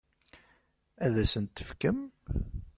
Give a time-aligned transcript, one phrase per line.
[1.05, 1.99] Ad asent-t-tefkem?